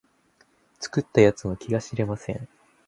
[0.79, 2.47] 作った奴の気が知れません